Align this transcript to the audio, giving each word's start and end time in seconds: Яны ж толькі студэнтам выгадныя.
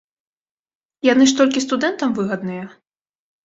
Яны 1.11 1.29
ж 1.33 1.37
толькі 1.43 1.65
студэнтам 1.67 2.19
выгадныя. 2.23 2.69